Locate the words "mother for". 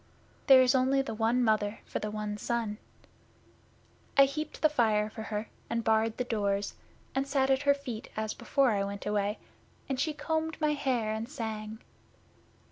1.43-1.99